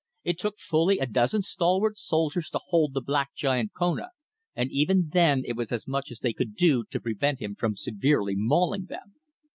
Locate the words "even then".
4.71-5.43